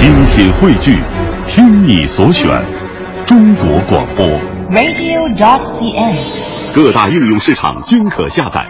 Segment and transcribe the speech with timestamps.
[0.00, 0.98] 精品汇聚，
[1.46, 2.48] 听你所选，
[3.26, 4.26] 中国广播。
[4.70, 6.16] radio.cn。
[6.74, 8.66] 各大应用市场均可下载。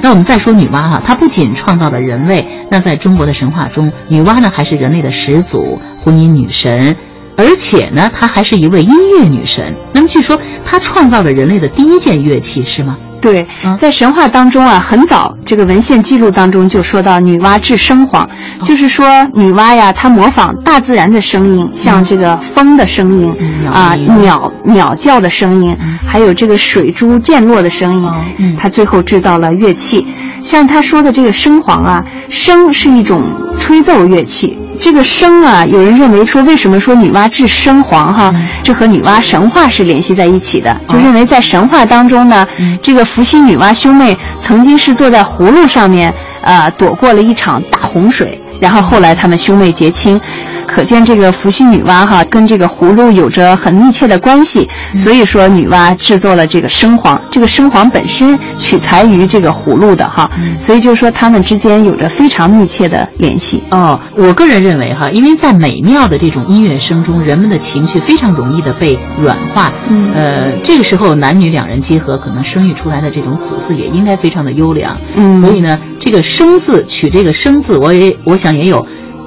[0.00, 6.96] 那我们再说女娲哈，她不仅创造了人类，那在中国的神话中，女娲呢还是人类的始祖、婚姻女神，
[7.36, 9.74] 而且呢，她还是一位音乐女神。
[9.94, 12.96] 那么据说她创造了人类的第一件乐器，是吗？
[13.26, 13.44] 对，
[13.76, 18.30] 在神话当中啊，很早这个文献记录当中就说到女娲制生黄，
[18.62, 19.04] 就是说
[19.34, 25.76] 女娲呀，她模仿大自然的声音，像这个风的声音嗯啊、鸟鸟鸟叫的声音，
[26.06, 28.08] 还有这个水珠溅落的声音
[28.38, 30.06] 嗯，她最后制造了乐器。
[30.44, 33.24] 像她说的这个声簧啊，笙是一种
[33.58, 34.56] 吹奏乐器。
[34.80, 38.34] 这个生啊，有人认为说，为什么说女娲治生黄哈？
[38.62, 42.46] 这和女娲神话是联系在一起的，就认为在神话当中呢，
[42.82, 46.12] 这个伏羲女娲兄妹曾经是坐在葫芦上面，
[46.42, 50.20] 呃，躲过了一场大洪水，然后后来他们兄妹结亲。
[50.66, 57.20] 可见这个伏羲女娲哈跟这个葫芦有着很密切的关系，所以说女娲制作了这个生黄。
[57.30, 63.62] 这个生黄本身取材于这个葫芦的哈，所以就是说他们之间有着非常密切的联系。
[63.70, 69.72] 哦，我个人认为哈，因为在美妙的这种音乐声中，人们的情绪非常容易的被软化。
[69.88, 74.96] 嗯呃，这个时候男女两人结合，可能生育出来的这种子嗣也应该非常的优良。
[75.14, 78.86] 嗯所以呢，这个“生”字取这个“生”字，我也我想也有，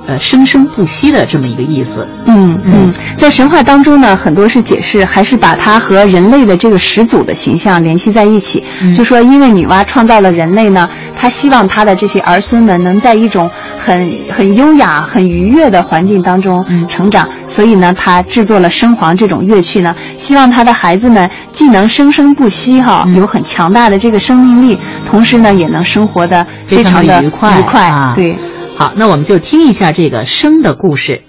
[0.09, 2.07] 呃，生生不息的这么一个意思。
[2.25, 8.63] 嗯嗯，在神话当中呢，很多是解释，还是把它和人类的这个始祖的形象联系在一起。
[8.95, 28.35] 就说因为女娲创造了人类呢，她希望她的这些儿孙们能在一种很很优雅、很愉悦的环境当中嗯成长，所以呢，她制作了声簧这种乐器呢，希望她的孩子们既能生生不息哈，有很强大的这个生命力，同时呢，也能生活的非常的愉快愉快啊对。
[28.79, 31.21] 好，那我们就听一下这个“生”的故事。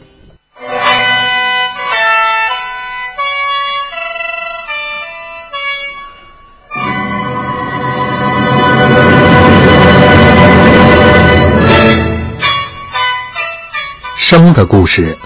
[14.17, 15.19] 笙的故事。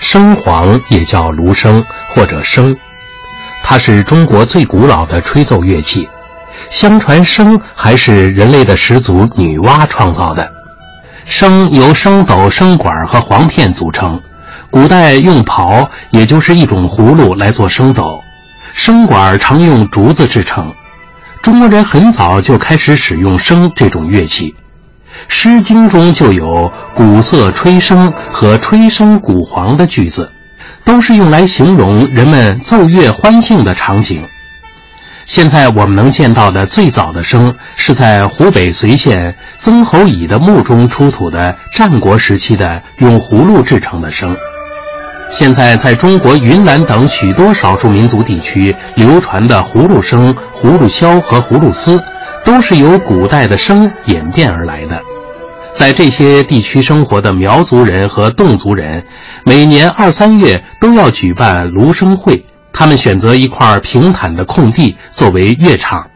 [0.00, 2.74] 笙簧也叫芦笙或者笙，
[3.62, 6.08] 它是中国最古老的吹奏乐器。
[6.70, 10.53] 相传笙还是人类的始祖女娲创造的。
[11.28, 14.20] 笙由笙斗、笙管和簧片组成。
[14.70, 18.22] 古代用袍，也就是一种葫芦来做笙斗，
[18.74, 20.72] 笙管常用竹子制成。
[21.42, 24.46] 中国人很早就开始使用笙这种乐器。
[25.28, 30.28] 《诗经》中就有“鼓瑟吹笙”和“吹笙鼓簧”的句子，
[30.84, 34.24] 都是用来形容人们奏乐欢庆的场景。
[35.24, 44.36] 现在我们能见到的最早的笙，是在湖北随县曾侯乙的墓中出土的战国时期的用葫芦制成的笙。
[45.30, 52.00] 现在在中国云南等许多少数民族地区流传的葫芦笙、葫芦箫和葫芦丝，
[52.44, 55.00] 都是由古代的笙演变而来的。
[55.72, 59.04] 在这些地区生活的苗族人和侗族人，
[59.44, 62.44] 每年二三月都要举办芦笙会。
[62.74, 66.10] 他们选择一块平坦的空地作为乐场，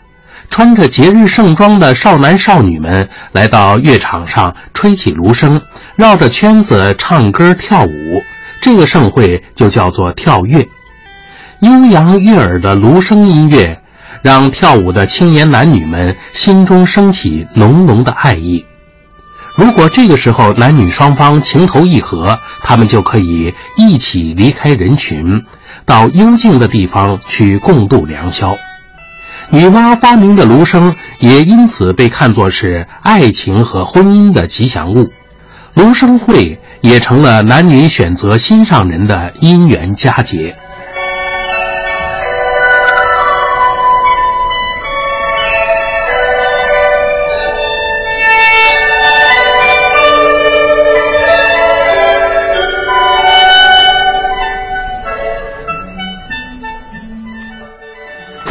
[0.51, 5.63] 穿着节日盛装的少男少女们来到乐场上吹起芦笙，
[5.95, 8.23] 绕着圈子唱歌跳舞。
[8.61, 10.69] 这个盛会就叫做跳乐。
[11.61, 13.81] 悠扬悦耳的芦笙音乐，
[14.23, 18.65] 让跳舞的青年男女们心中升起浓浓的爱意。
[19.57, 25.45] 如果这个时候男女双方情投意合，他们就可以一起离开人群，
[25.85, 28.57] 到幽静的地方去共度良宵。
[29.51, 35.11] 女娲发明的芦笙也因此被看作是爱情和婚姻的吉祥物，
[35.75, 40.57] 芦笙会也成了男女选择心上人的姻缘佳节。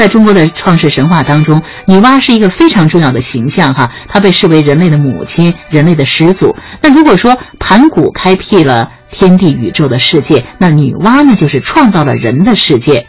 [0.07, 6.55] 在中国的创世神话当中，女娲是一个非常重要的形象哈，她被视为人类的母亲，人类的始祖。
[6.81, 13.05] 那如果说盘古开辟了天地宇宙的世界，那女娲呢就是创造了人的世界。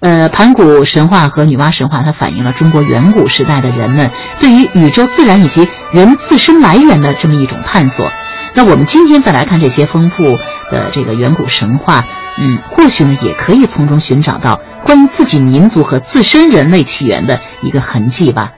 [0.00, 8.12] 呃，盘古神话和女娲神话，它反映了中国远古时代的人们对于宇宙自然以及人自身来源的这么一种探索。
[8.52, 10.38] 那我们今天再来看这些丰富
[10.72, 12.04] 的这个远古神话，
[12.38, 18.54] 嗯，或许呢也可以从中寻找到关于自己民族和自身人类起源的一个痕迹吧。